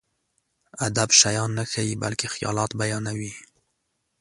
ادب 0.87 1.09
شيان 1.19 1.49
نه 1.57 1.63
ښيي، 1.71 1.93
بلکې 2.03 2.27
خيالات 2.33 2.71
بيانوي. 2.81 3.33